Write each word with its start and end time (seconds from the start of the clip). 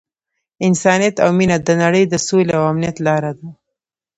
انسانیت 0.67 1.15
او 1.23 1.29
مینه 1.37 1.57
د 1.61 1.69
نړۍ 1.81 2.03
د 2.07 2.15
سولې 2.27 2.53
او 2.59 2.63
امنیت 2.71 2.97
لاره 3.05 3.31
ده. 3.39 3.47